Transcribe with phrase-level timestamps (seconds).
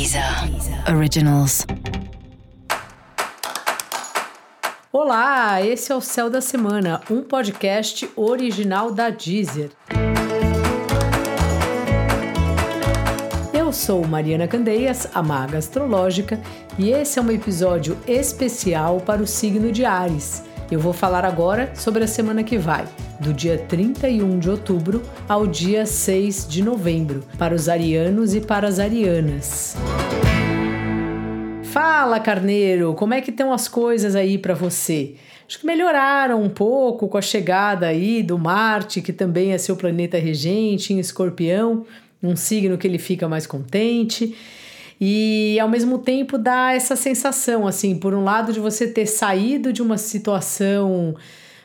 [0.00, 0.24] Deezer
[0.96, 1.66] Originals.
[4.90, 9.72] Olá, esse é o Céu da Semana, um podcast original da Deezer.
[13.52, 16.40] Eu sou Mariana Candeias, a maga astrológica,
[16.78, 20.42] e esse é um episódio especial para o signo de Ares.
[20.70, 22.86] Eu vou falar agora sobre a semana que vai,
[23.20, 28.66] do dia 31 de outubro ao dia 6 de novembro, para os arianos e para
[28.66, 29.76] as arianas.
[31.64, 35.14] Fala, carneiro, como é que estão as coisas aí para você?
[35.46, 39.76] Acho que melhoraram um pouco com a chegada aí do Marte, que também é seu
[39.76, 41.84] planeta regente em Escorpião,
[42.22, 44.34] um signo que ele fica mais contente
[45.00, 49.72] e ao mesmo tempo dá essa sensação, assim, por um lado, de você ter saído
[49.72, 51.14] de uma situação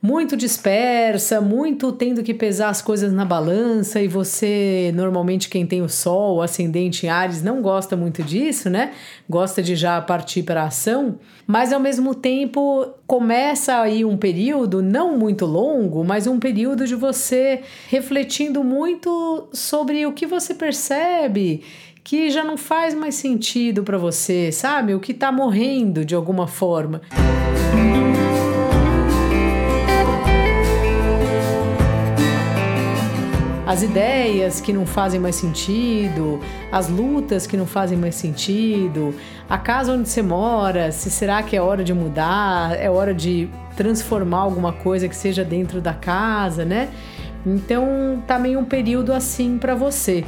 [0.00, 5.82] muito dispersa, muito tendo que pesar as coisas na balança, e você, normalmente, quem tem
[5.82, 8.92] o Sol, o ascendente em Ares, não gosta muito disso, né?
[9.28, 14.82] Gosta de já partir para a ação, mas ao mesmo tempo começa aí um período,
[14.82, 21.62] não muito longo, mas um período de você refletindo muito sobre o que você percebe
[22.04, 24.94] que já não faz mais sentido para você, sabe?
[24.94, 27.02] O que está morrendo de alguma forma.
[33.68, 36.40] As ideias que não fazem mais sentido,
[36.72, 39.14] as lutas que não fazem mais sentido,
[39.46, 43.46] a casa onde você mora, se será que é hora de mudar, é hora de
[43.76, 46.88] transformar alguma coisa que seja dentro da casa, né?
[47.44, 50.24] Então, tá meio um período assim para você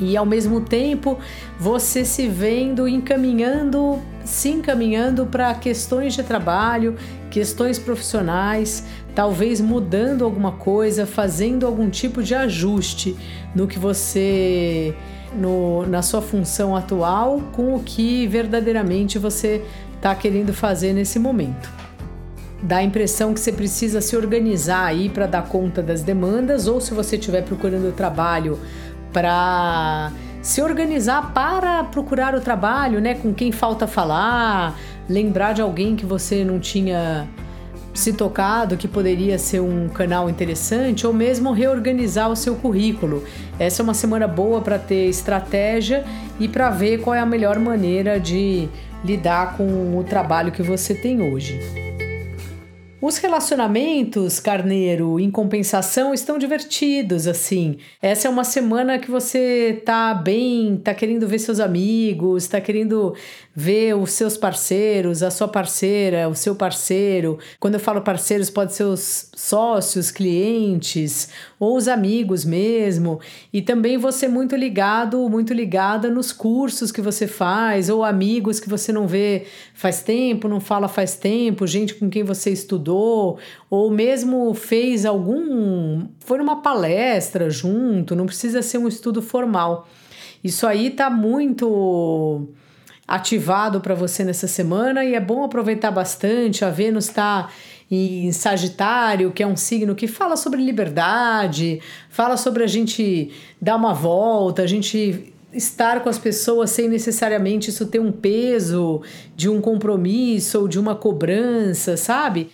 [0.00, 1.18] e ao mesmo tempo
[1.58, 6.96] você se vendo encaminhando, se encaminhando para questões de trabalho,
[7.30, 8.84] questões profissionais,
[9.14, 13.16] talvez mudando alguma coisa, fazendo algum tipo de ajuste
[13.54, 14.94] no que você
[15.34, 19.62] no, na sua função atual com o que verdadeiramente você
[19.96, 21.84] está querendo fazer nesse momento.
[22.62, 26.80] Dá a impressão que você precisa se organizar aí para dar conta das demandas, ou
[26.80, 28.58] se você estiver procurando trabalho
[29.14, 33.14] para se organizar para procurar o trabalho, né?
[33.14, 37.26] Com quem falta falar, lembrar de alguém que você não tinha
[37.94, 43.22] se tocado, que poderia ser um canal interessante, ou mesmo reorganizar o seu currículo.
[43.58, 46.04] Essa é uma semana boa para ter estratégia
[46.40, 48.68] e para ver qual é a melhor maneira de
[49.04, 51.93] lidar com o trabalho que você tem hoje.
[53.06, 57.76] Os relacionamentos, Carneiro, em compensação, estão divertidos, assim.
[58.00, 63.14] Essa é uma semana que você tá bem, tá querendo ver seus amigos, tá querendo
[63.54, 67.38] ver os seus parceiros, a sua parceira, o seu parceiro.
[67.60, 71.28] Quando eu falo parceiros, pode ser os sócios, clientes
[71.60, 73.20] ou os amigos mesmo.
[73.52, 78.68] E também você muito ligado, muito ligada nos cursos que você faz ou amigos que
[78.70, 79.44] você não vê
[79.74, 82.93] faz tempo, não fala faz tempo, gente com quem você estudou
[83.70, 89.88] ou mesmo fez algum, foi numa palestra junto, não precisa ser um estudo formal.
[90.42, 92.48] Isso aí tá muito
[93.06, 96.64] ativado para você nessa semana e é bom aproveitar bastante.
[96.64, 97.48] A Vênus está
[97.90, 103.76] em Sagitário, que é um signo que fala sobre liberdade, fala sobre a gente dar
[103.76, 109.02] uma volta, a gente estar com as pessoas sem necessariamente isso ter um peso
[109.36, 112.50] de um compromisso ou de uma cobrança, sabe?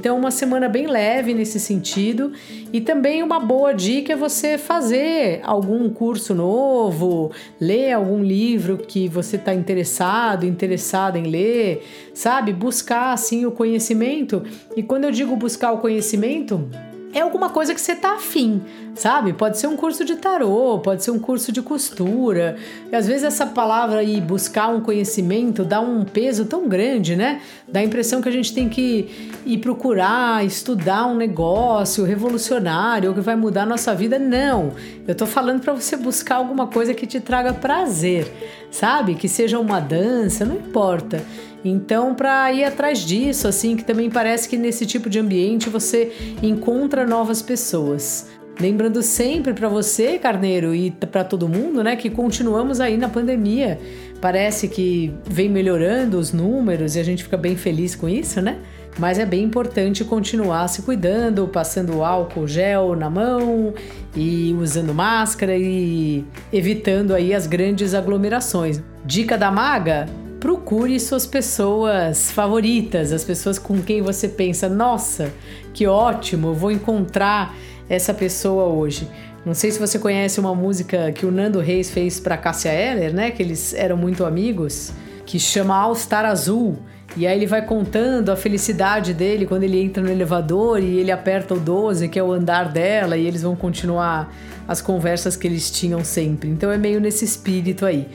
[0.00, 2.32] Então, uma semana bem leve nesse sentido.
[2.72, 7.30] E também uma boa dica é você fazer algum curso novo,
[7.60, 12.50] ler algum livro que você está interessado, interessada em ler, sabe?
[12.50, 14.42] Buscar assim o conhecimento.
[14.74, 16.66] E quando eu digo buscar o conhecimento,
[17.12, 18.62] é alguma coisa que você tá afim,
[18.94, 19.32] sabe?
[19.32, 22.56] Pode ser um curso de tarô, pode ser um curso de costura.
[22.90, 27.40] E às vezes essa palavra aí, buscar um conhecimento, dá um peso tão grande, né?
[27.66, 33.20] Dá a impressão que a gente tem que ir procurar, estudar um negócio revolucionário que
[33.20, 34.18] vai mudar a nossa vida.
[34.18, 34.72] Não!
[35.06, 38.32] Eu tô falando para você buscar alguma coisa que te traga prazer,
[38.70, 39.16] sabe?
[39.16, 41.24] Que seja uma dança, não importa.
[41.64, 46.12] Então, para ir atrás disso, assim, que também parece que nesse tipo de ambiente você
[46.42, 48.28] encontra novas pessoas.
[48.58, 53.78] Lembrando sempre para você, Carneiro, e para todo mundo, né, que continuamos aí na pandemia.
[54.20, 58.58] Parece que vem melhorando os números e a gente fica bem feliz com isso, né?
[58.98, 63.72] Mas é bem importante continuar se cuidando, passando álcool gel na mão
[64.14, 66.22] e usando máscara e
[66.52, 68.82] evitando aí as grandes aglomerações.
[69.06, 70.06] Dica da maga:
[70.40, 75.30] procure suas pessoas favoritas, as pessoas com quem você pensa, nossa,
[75.74, 77.54] que ótimo, vou encontrar
[77.88, 79.06] essa pessoa hoje.
[79.44, 83.12] Não sei se você conhece uma música que o Nando Reis fez para Cássia Eller,
[83.12, 83.30] né?
[83.30, 84.92] Que eles eram muito amigos,
[85.24, 86.78] que chama All Star Azul.
[87.16, 91.10] E aí ele vai contando a felicidade dele quando ele entra no elevador e ele
[91.10, 94.32] aperta o 12, que é o andar dela, e eles vão continuar
[94.68, 96.48] as conversas que eles tinham sempre.
[96.48, 98.08] Então é meio nesse espírito aí.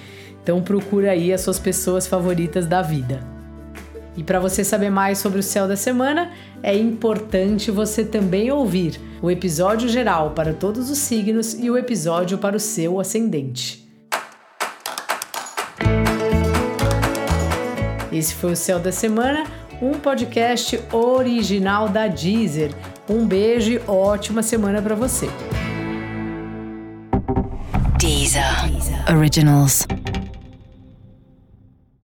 [0.45, 3.19] Então procura aí as suas pessoas favoritas da vida.
[4.15, 6.29] E para você saber mais sobre o céu da semana,
[6.61, 12.37] é importante você também ouvir o episódio geral para todos os signos e o episódio
[12.37, 13.89] para o seu ascendente.
[18.11, 19.45] Esse foi o Céu da Semana,
[19.81, 22.71] um podcast original da Deezer.
[23.09, 25.27] Um beijo e ótima semana para você.
[27.97, 28.69] Deezer.
[28.69, 29.17] Deezer.
[29.17, 29.87] Originals.